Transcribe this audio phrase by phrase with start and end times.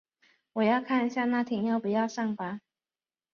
[0.53, 2.59] 我要看一下那天要不要上班。